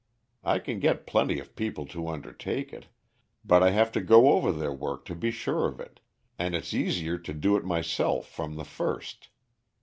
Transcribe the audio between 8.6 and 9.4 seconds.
first.